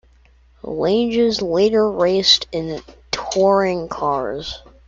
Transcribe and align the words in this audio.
Langes 0.63 1.43
later 1.43 1.87
raced 1.87 2.47
in 2.51 2.81
touring 3.11 3.87
cars. 3.87 4.63